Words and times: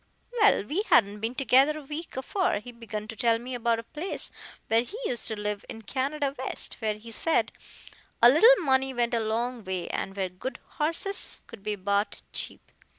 Well, 0.41 0.63
we 0.63 0.81
hadn't 0.87 1.19
been 1.19 1.35
together 1.35 1.77
a 1.77 1.83
week 1.83 2.17
afore 2.17 2.55
he 2.57 2.71
begun 2.71 3.07
to 3.09 3.15
tell 3.15 3.37
me 3.37 3.53
about 3.53 3.77
a 3.77 3.83
place 3.83 4.31
where 4.67 4.81
he 4.81 4.97
used 5.05 5.27
to 5.27 5.39
live 5.39 5.63
in 5.69 5.83
Canada 5.83 6.33
West, 6.39 6.77
where 6.79 6.95
he 6.95 7.11
said 7.11 7.51
a 8.19 8.27
little 8.27 8.65
money 8.65 8.95
went 8.95 9.13
a 9.13 9.19
long 9.19 9.63
way, 9.63 9.89
and 9.89 10.17
where 10.17 10.29
good 10.29 10.57
horses 10.69 11.43
could 11.45 11.61
be 11.61 11.75
bought 11.75 12.23
cheap. 12.33 12.71